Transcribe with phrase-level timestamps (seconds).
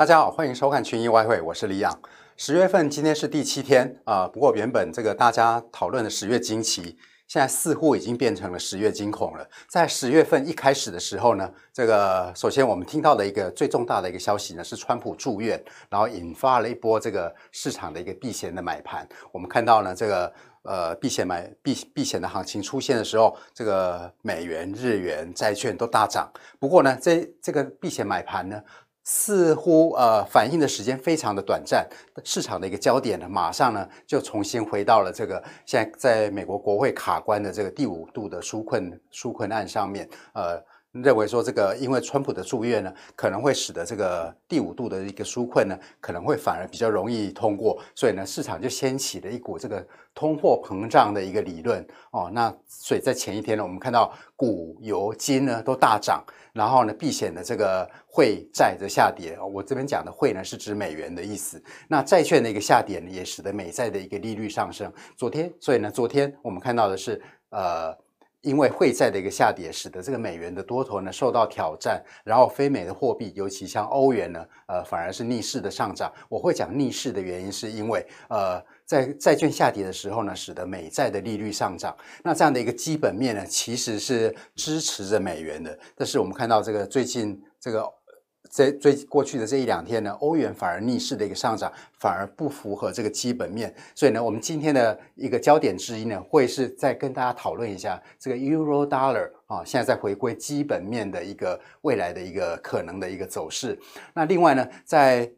[0.00, 1.92] 大家好，欢迎收看群益外汇，我是李阳。
[2.34, 6.96] 十月份今天是第七天啊、不过原本这个大家讨论的十月惊奇，
[7.28, 9.46] 现在似乎已经变成了十月惊恐了。
[9.68, 19.06] 在十月份一开始的时候呢，这个首先我们听到的一个最重大的一个消息呢，是川普住院，然后引发了一波这个市场的一个避险的买盘。
[19.30, 26.32] 我们看到呢，这个呃避险买避避险的行情出现的时候，这个美元、日元、债券都大涨。
[26.58, 28.62] 不过呢，这这个避险买盘呢，
[29.02, 31.88] 似乎呃反应的时间非常的短暂，
[32.24, 40.62] 市场的一个焦点呢，马上呢就重新回到了这个现在在美国国会卡关的这个第五度的纾困纾困案上面，呃。
[40.92, 52.28] 认为说这个，因为川普的住院呢，可能会使得这个第五度的一个纾困呢，可能会反而比较容易通过，所以呢，市场就掀起了一股这个通货膨胀的一个理论哦。
[52.32, 59.38] 那所以在前一天呢，我们看到股、油、金呢都大涨，然后呢，避险的这个汇债的下跌。
[59.40, 61.62] 我这边讲的汇呢是指美元的意思。
[61.86, 64.92] 那债券的一个下跌呢，也使得美债的一个利率上升。
[65.16, 67.96] 昨天，所以呢，昨天我们看到的是呃。
[68.42, 76.12] 因为汇债的一个下跌，使得这个美元的多头呢受到挑战，然后非美的货币，尤其像欧元呢，呃，反而是逆势的上涨。
[76.28, 81.96] 我会讲逆势的原因，是因为呃，在债券下跌的时候呢，使得美债的利率上涨。
[82.22, 85.78] 那这样的一个基本面呢，其实是支持着美元的。
[85.94, 87.99] 但是我们看到这个最近这个。
[88.48, 93.72] 在最过去的这一两天呢，欧元反而逆势的一个上涨，反而不符合这个基本面。
[93.94, 103.78] 所以呢，我们今天的一个焦点之一呢，会是再跟大家讨论一下这个 Euro Dollar 啊，现在在回归基本面的一个未来的一个可能的一个走势。
[104.14, 105.30] 那另外呢，在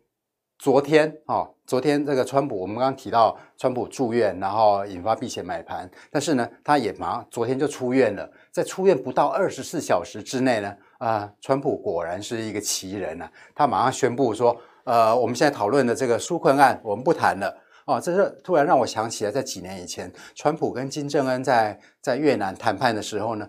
[0.59, 10.75] 昨天啊，昨天这个川普，我们刚刚提到川普住院，然后引发避险买盘，但是呢，他也马上昨天就出院了，在出院不到二十四小时之内呢。
[11.03, 13.33] 啊，川普果然是一个奇人呐、啊！
[13.57, 17.53] 他马上宣布说，呃，我们现在讨论的这个纾困案，我们不谈了。
[17.87, 23.49] 哦，这是突然让我想起来，在几年以前，川普跟金正恩在在越南谈判的时候呢。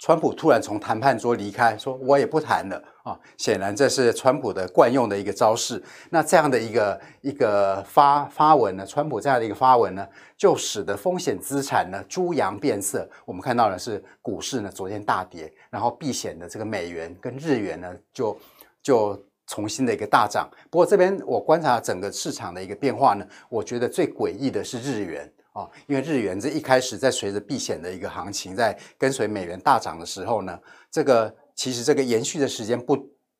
[0.00, 3.20] 川普突然从谈判桌离开，说我也不谈了啊！
[3.36, 5.80] 显然这是川普的惯用的一个招式。
[6.08, 10.08] 那这样的一个一个发发文呢，川普这样的一个发文呢，
[10.38, 13.06] 就使得风险资产呢猪羊变色。
[13.26, 18.40] 我们看到的是股市呢昨天大跌，然后避险的这个美元跟日元呢就
[18.82, 20.48] 就重新的一个大涨。
[20.70, 25.30] 不过这边我观察整个市场的一个变化呢，我觉得最诡异的是日元。
[25.52, 30.58] 啊，因为日元这一开始在随着避险的一个行情，在跟随美元大涨的时候呢，
[30.90, 32.96] 这个其实这个延续的时间不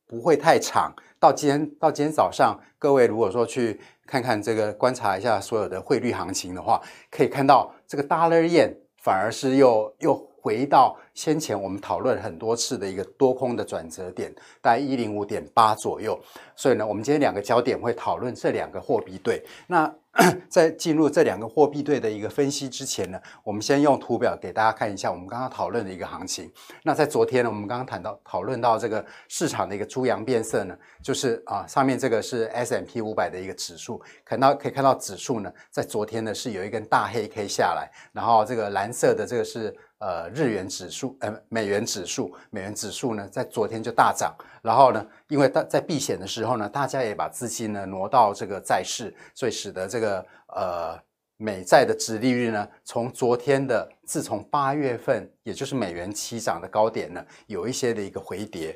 [0.07, 0.95] 不会太长。
[1.19, 10.30] 到今天到今天早上，各位如果说去看看这个观察一下所有的汇率行情的话，可以看到这个 Dollar Yen 反而是又又。
[10.41, 16.19] 回到先前我们讨论很多次的一个多空的转折点，大概一零五点八左右。
[16.57, 19.43] 所以呢，我们今天两个焦点会讨论这两个货币对。
[19.67, 19.93] 那
[20.51, 26.51] 在进入这两个货币对的一个分析之前呢，我们先用图表给大家看一下我们刚刚讨论的一个行情。
[26.83, 39.75] 那在昨天呢，我们刚刚谈到讨论到这个市场的一个猪羊变色呢，就是啊，上面这个是 S M P 五百的一个指数，看到可以看到指数呢，在昨天呢是有一根大黑 K 下来，然后这个蓝色的这个是。
[40.01, 44.35] 呃，日元指数，呃，美元指数，美元指数呢，在昨天就大涨。
[44.63, 50.99] 然后呢，因为大在避险的时候呢，大家也把资金呢挪到这个债市，所以使得这个呃
[51.37, 58.75] 美债的殖利率呢，从昨天的自从八月份，也就是美元齐涨的高点呢，有一些的一个回跌。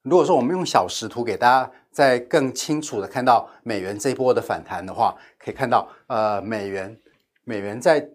[0.00, 6.98] 如果说我们用小时图给大家再更清楚的看到美元这一波的反弹的话，可以看到，呃，美元
[7.44, 8.08] 美元在。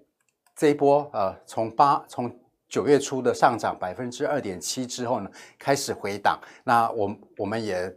[0.56, 2.32] 这一波呃，从八从
[2.70, 6.40] 九月初的上涨百分之二点七之后呢，开始回档。
[6.64, 7.92] 那我我们也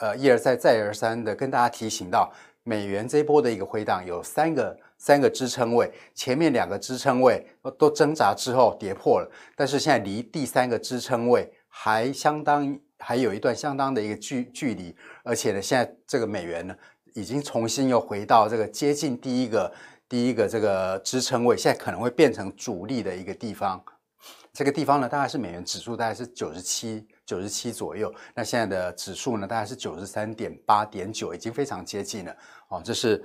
[0.00, 2.32] 呃一而再再而三的跟大家提醒到，
[2.62, 7.46] 美元这一波的一个回档有三个三个支撑位，前面两个支撑位
[7.78, 16.74] 都挣扎之后跌破了，但是现在离第三个支撑位还相当还有一段相当的一个距距离，而且呢，现在这个美元呢
[17.14, 19.72] 已经重新又回到这个接近第一个。
[20.08, 23.82] 第一个这个支撑位，现在可能会变成主力的一个地方。
[24.52, 28.12] 这个地方呢，大概是美元指数大概是九十七、九十七左右。
[28.34, 32.36] 那现在的指数呢，大概是九十三点八点九，已经非常接近了。
[32.68, 33.24] 哦，这是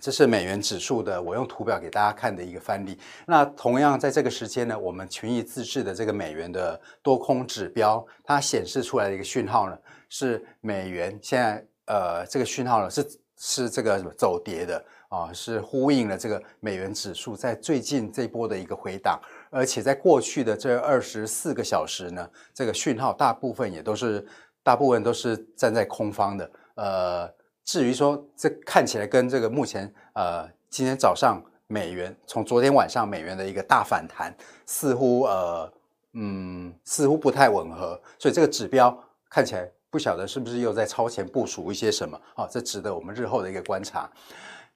[0.00, 2.98] 这是美元指数的，我用图表给大家看的一个范例。
[3.26, 9.78] 那同样在这个时间呢，我们群益自制的这个美元的多空指标，它显示出来的一个讯号呢，
[10.08, 13.06] 是美元现在呃这个讯号呢是
[13.36, 14.84] 是这个走跌的。
[15.08, 19.18] 啊，是呼应了这个美元指数在最近这波的一个回档，
[19.50, 24.26] 而且在过去的这二十四个小时呢，这个讯号大部分也都是
[24.62, 26.50] 大部分都是站在空方的。
[26.74, 27.34] 呃，
[27.64, 34.34] 至于说这看起来跟这个目前呃今天早上美元从昨天晚上美元的一个大反弹，
[34.66, 35.72] 似乎呃
[36.12, 38.94] 嗯似乎不太吻合，所以这个指标
[39.30, 42.46] 看起来不晓得是不是又在超前部署一些什么啊？
[42.50, 44.06] 这值得我们日后的一个观察。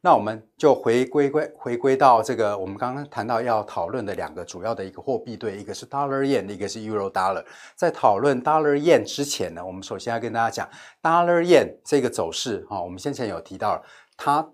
[0.04, 7.44] 那我们就回归归回归到这个我们刚刚谈到要讨论的两个主要的一个货币对，一个是 Dollar Yen，一个是 Euro Dollar。
[7.76, 10.68] 在讨论 Dollar Yen 之前呢，我们首先要跟大家讲
[11.00, 13.80] Dollar Yen 这个走势哈，我们先前有提到，
[14.16, 14.44] 它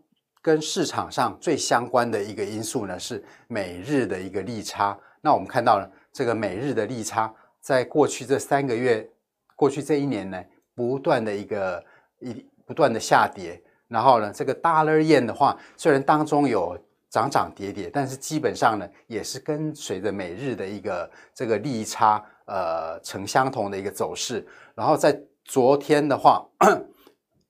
[0.42, 4.98] 跟市场上最相关的一个因素呢是美日的一个利差。
[5.22, 9.08] 那我们看到了这个美日的利差，在过去这三个月，
[9.56, 11.82] 过去这一年呢，不断的一个
[12.20, 13.62] 一不断的下跌。
[13.88, 24.46] 然后呢，这个 Dollar 延的话，虽然当中有涨涨跌跌，但是基本上呢，也是跟随着美日的一个这个利差，呃，呈相同的一个走势。
[24.74, 26.46] 然后在昨天的话，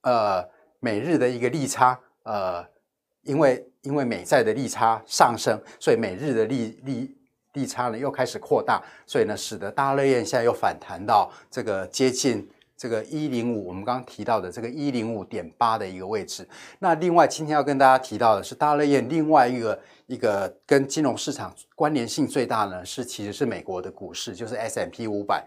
[0.02, 0.48] 呃，
[0.78, 2.64] 美日的一个利差，呃，
[3.22, 7.16] 因为因为美债的利差上升，所以美日的利利
[7.54, 12.48] 利差呢又开始扩大，所以呢，使得 Dollar Yen 现在又反弹到这个接近。
[12.78, 16.48] 这个一零五，我们刚刚提到的这个一零五点八的一个位置。
[16.78, 25.44] 那另外，今天要跟大家提到的是，Dollar Yen 另外一个一个跟金融市场关联性最大呢，是其实是美国的股市，就是 S M P 五百。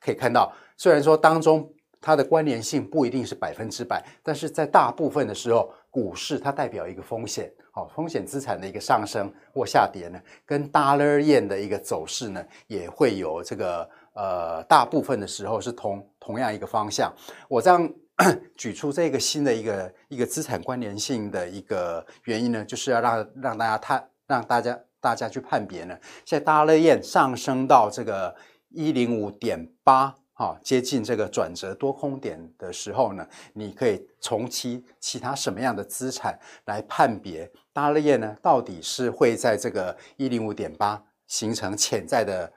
[0.00, 13.88] 可以看到，虽然说当中它的关联性不一定是百分之百，但是在大部分的时候，股市它代表一个风险，好，风险资产的一个上升或下跌呢，跟 Dollar Yen 的一个走势呢，也会有这个。
[14.14, 17.10] 呃，大部分的时候是同同样一个方向。
[17.48, 17.90] 我这样
[18.56, 25.96] 举出这个新的一个一个资产关联性的一个原因呢，就是要让让大家探让大家大家去判别呢。
[26.26, 28.36] 现在 Dollar Yen 上升到这个
[28.68, 38.36] 一零五点八，哈，接近这个转折多空点的时候呢，你可以从其其他什么样的资产来判别 Dollar Yen 呢？
[38.42, 42.52] 到底是会在这个一零五点八形成潜在的。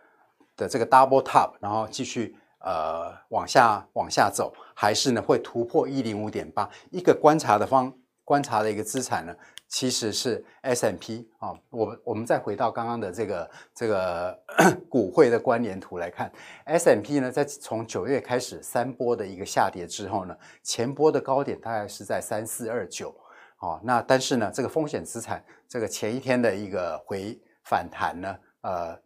[0.55, 6.69] 的这个 double top，然后继续呃往下往下走，还是呢会突破一零五点八？
[6.91, 7.93] 一个观察的方
[8.23, 9.35] 观察的一个资产呢，
[9.67, 11.53] 其实是 S M P 啊。
[11.69, 14.39] 我我们再回到刚刚的这个这个
[14.89, 16.31] 股汇的关联图来看
[16.63, 23.15] ，S M P 呢在从九月开始三波的一个下跌之后呢，前波的高点大概是在三四二九
[23.57, 23.79] 啊。
[23.83, 29.04] 那但是呢，这个风险资产这个前一天的一个回反弹呢，呃。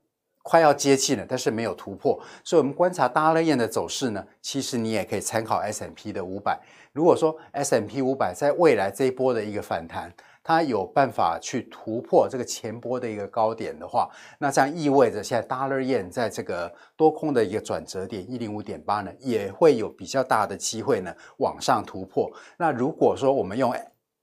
[0.49, 6.59] 快要接近了，但是没有突破，所以我们观察 Dollar Yen 的走势呢，其实你也可以参考 S M P 的五百。
[6.91, 10.11] 如果说 S M P 五百在未来这一波的一个反弹，
[10.43, 14.09] 它有办法去突破这个前波的一个高点的话，
[14.39, 22.27] 那这样意味着现在 Dollar Yen 在这个多空的一个转折点一零五点八呢，也会有比较大的机会呢往上突破。
[22.57, 23.71] 那如果说我们用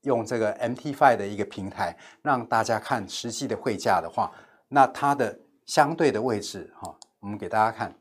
[0.01, 4.29] 用这个 MT5 的一个平台让大家看实际的汇价的话，
[4.67, 7.93] 那它的相对的位置，哈，我们给大家看，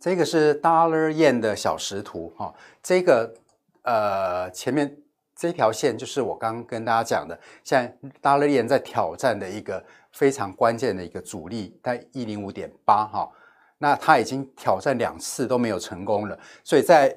[0.00, 2.52] 这个是 Dollar Yen 的小时图，哈，
[2.82, 3.34] 这个
[3.82, 4.96] 呃前面
[5.36, 13.30] 这条线就是我刚刚跟大家讲的，现在 Dollar Yen 在挑战的一个非常关键的一个阻力，在一零五点八，哈，
[13.76, 17.14] 那它已经挑战两次都没有成功了，所以在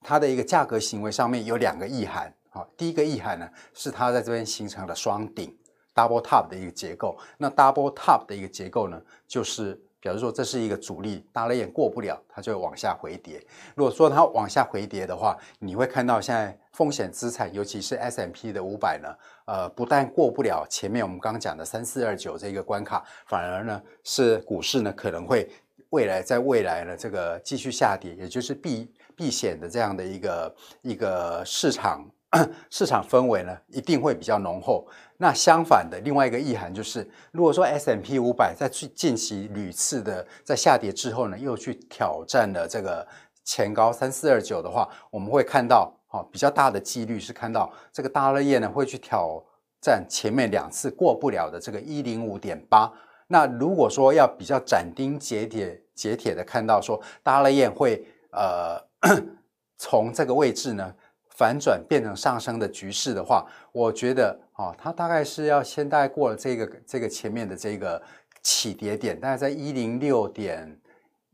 [0.00, 5.54] 它的一个价格行为上面有两个意涵，哈，第一个意涵呢是它在这边形成了双顶。
[5.96, 13.42] Double top 的一个结构，那 Double top 的一个结构呢，就是表示说这是一个阻力，Dollar Yen 过不了，它就会往下回跌。
[13.74, 19.08] 如果说它往下回跌的话，你会看到现在风险资产，尤其是 S M P 的五百呢，
[19.46, 25.50] 呃，不但过不了前面我们刚刚讲的三四二九这个关卡，反而呢是股市呢可能会
[25.88, 32.06] 未来在未来呢这个继续下跌，也就是避避险的这样的一个一个市场。
[32.70, 34.86] 市场氛围呢，一定会比较浓厚。
[35.18, 43.06] 那相反的，另外一个意涵就是，如果说 S M P 五百在最近期屡次的在下跌之后呢，又去挑战了这个
[43.44, 49.42] 前高三四二九的话，我们会看到，哈，比较大的几率是看到这个 Dollar Yen 呢会去挑
[49.80, 52.92] 战前面两次过不了的这个一零五点八。
[53.28, 58.78] 那如果说要比较斩钉截铁、截铁的看到说 Dollar Yen 会呃
[59.78, 60.94] 从这个位置呢。
[61.36, 68.02] 反转变成上升的局势的话，我觉得啊，它大概是要先大概过了这个这个前面的这个
[68.42, 70.80] 起跌点，大概在一零六点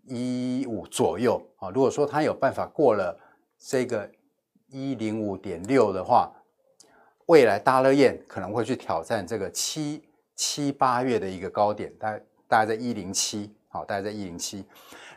[0.09, 1.71] 一五左右啊。
[1.71, 3.17] 如果说它有办法过了
[3.59, 4.11] 这个
[4.69, 6.33] 一零五点六的话，
[7.27, 10.03] 未来大乐宴可能会去挑战这个七
[10.35, 14.65] 七八月的一个高点，大概大概在一零七，好，大概在一零七。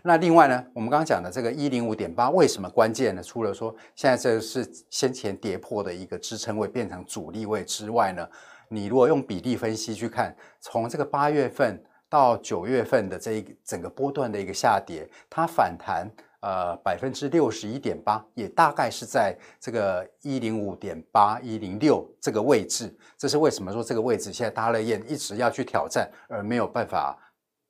[0.07, 3.23] 那另外呢，我们刚刚讲的这个一零五点八为什么关键呢？
[3.23, 8.29] 除了说现在这是先前跌破的一个支撑位变成阻力位之外呢，
[8.69, 16.07] 你如果用比例分析去看，从这个八月份到九月份的这一整个波段的一个下跌，它反弹。
[16.41, 22.95] 呃，百分之六十一点八，也大概是在这个一零五点八、一零六这个位置。
[23.17, 27.17] 这是为什么说这个位置现在 Dollar Yen 一直要去挑战，而没有办法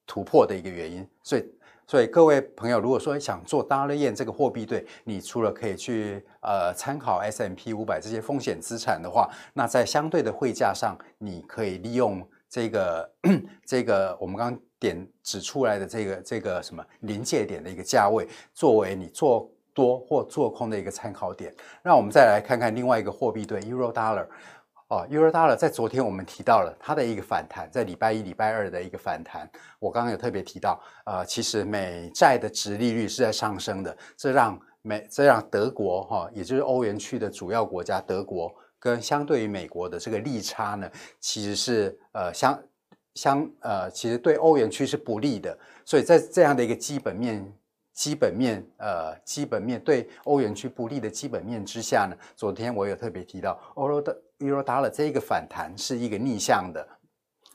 [0.05, 1.07] 突破的一个原因。
[1.23, 1.45] 所以，
[1.87, 13.09] 所以各位朋友，如果说想做 Dollar Yen 这个货币对，你除了可以去呃参考 S M P 五百这些风险资产的话，那在相对的汇价上，你可以利用这个
[13.65, 14.57] 这个我们刚。
[14.77, 21.51] 点指出来的这个这个什么临界点的一个价位，作为你做多或做空的一个参考点。
[21.81, 24.27] 那我们再来看看另外一个货币对 Euro Dollar
[24.87, 29.49] 哦，Euro Dollar 在昨天我们提到了它的一个反弹，在礼拜一、礼拜二的一个反弹。
[29.79, 40.89] 我刚刚有特别提到，呃，其实美债的殖利率是在上升的，这让美这让德国哈、也就是欧元区的主要国家德国跟相对于美国的这个利差呢，
[41.19, 42.57] 其实是呃相。
[43.15, 47.49] 相呃，其实对欧元区是不利的，所以在这样的一个基本面、
[47.95, 56.85] 基本面呃、基本面对欧元区不利的基本面之下呢，昨天我有特别提到，欧罗的 Euro Dollar 这一个反弹是一个逆向的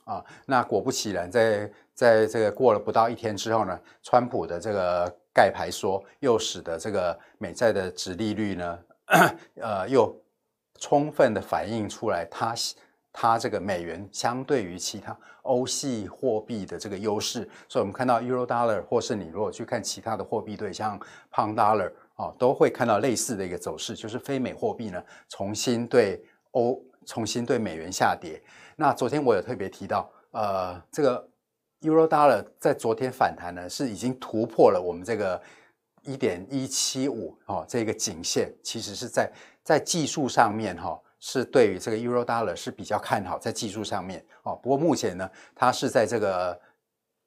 [0.05, 0.25] 啊。
[0.47, 8.79] 那果不其然，在在这个过了不到一天之后呢，川普的这个盖牌说，又使得这个美债的殖利率呢，
[9.61, 10.19] 呃，又
[10.79, 12.55] 充分的反映出来它。
[13.13, 20.99] 它这个美元相对于其他欧系货币的这个优势，所以我们看到 Euro Dollar，或是你如果去看其他的货币对，像
[21.33, 28.41] Pound Dollar 啊，都会看到类似的一个走势，就是非美货币呢重新对欧重新对美元下跌。
[28.77, 31.29] 那昨天我有特别提到，呃，这个
[31.81, 35.41] Euro Dollar 在昨天反弹呢，是已经突破了我们这个
[36.03, 39.33] 一点一七五哦这个颈线，其实是在
[39.65, 41.01] 在技术上面哈。
[41.21, 44.59] 是对于这个 Euro Dollar 是比较看好，在技术上面哦。
[44.63, 46.59] 不过目前呢，它是在这个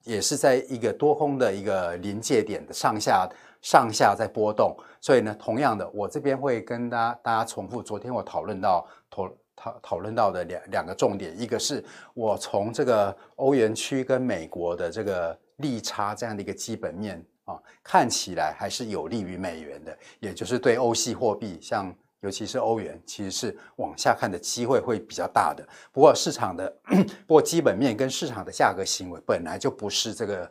[0.04, 3.30] 也是在一个多空的一个临界点的上下
[3.62, 11.86] 上下在波动，所以呢，同样的，我这边会跟大家大家重复昨天我讨论到讨讨讨论到的两两个重点，一个是
[12.16, 21.96] 我从这个欧元区跟美国的这个利差这样的一个基本面啊，看起来还是有利于美元的，也就是对欧系货币像。
[22.24, 25.64] 尤其是欧元，其实是往下看的机会会比较大的。
[25.92, 26.74] 不过市场的，
[27.28, 30.50] 不过基本面跟市场的价格行为本来就不是这个，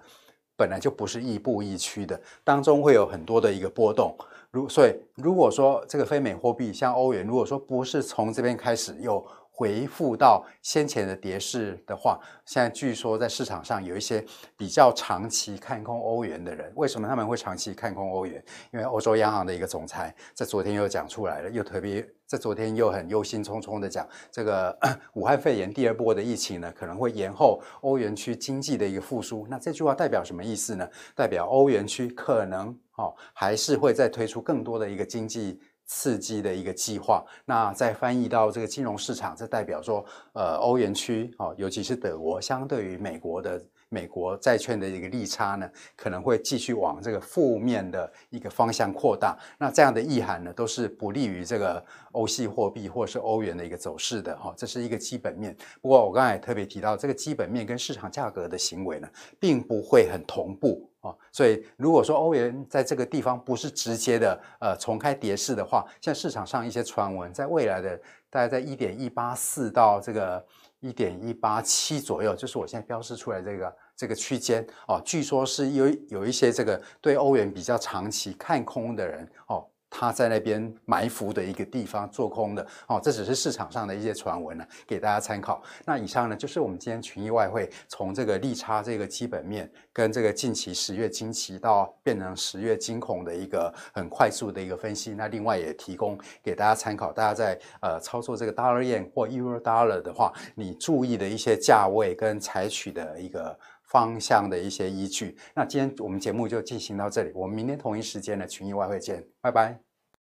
[0.56, 4.16] 本来就不是亦步亦趋的，当中会有很多的一个波动。
[4.50, 9.26] 如所以，如果说这个非美货币像欧元，如果说不是从这边开始又。
[9.54, 14.24] 回复到先前的跌势的话，现在据说在市场上有一些
[14.56, 18.42] 比较长期看空欧元的人，为什么他们会长期看空欧元？
[18.72, 24.76] 因为欧洲央行的一个总裁在昨天又讲出来了，又特别在昨天又很忧心忡忡的讲，这个
[25.14, 29.46] 武汉肺炎第二波的疫情呢，可能会延后欧元区经济的一个复苏。
[29.50, 30.88] 那这句话代表什么意思呢？
[31.14, 35.60] 代表欧元区可能哦，还是会再推出更多的一个经济。
[35.86, 49.38] 刺激的一个计划，那再翻译到这个金融市场，这代表说，呃，欧元区哦，尤其是德国，相对于美国的美国债券的一个利差呢，可能会继续往这个负面的一个方向扩大。
[49.58, 54.54] 那这样的意涵呢，都是不利于这个欧系货币或是欧元的一个走势的哈。
[54.56, 55.54] 这是一个基本面。
[55.82, 59.08] 不过我刚才也特别提到，这个基本面跟市场价格的行为呢，
[59.38, 60.88] 并不会很同步。
[61.02, 67.96] 哦，所以如果说欧元在这个地方不是直接的呃重开跌势的话，像市场上一些传闻，在未来的
[68.30, 70.44] 大概在一点一八四到这个
[70.80, 79.66] 一点一八七左右，就是我现在标示出来这个这个区间哦，据说是有有一些这个对欧元比较长期看空的人哦。
[79.94, 85.62] 他在那边埋伏的一个地方做空的哦，这只是市场上的一些传闻呢，给大家参考。
[85.84, 95.12] 那以上呢，就是我们今天群益外汇从这个利差这个基本面，跟这个近期十月惊奇到变成十月惊恐的一个很快速的一个分析。
[95.12, 103.58] 那另外也提供给大家参考，大家在呃操作这个 Dollar Yen 或 Euro Dollar 的话，你注意的一些价位跟采取的一个
[103.92, 105.36] 方向的一些依据。
[105.54, 109.78] 那今天我们节目就进行到这里，我们明天同一时间的群益外汇见，拜拜。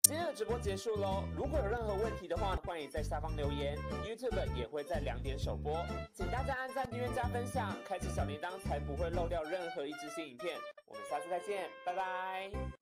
[0.03, 3.77] 今天的直播结束喽，如果有任何问题的话，欢迎在下方留言。
[4.07, 10.55] YouTube 也会在两点首播，请大家按赞、订阅、加分享，开启小铃铛，才不会漏掉任何一支新影片。
[10.88, 12.76] 我们下次再见，拜拜。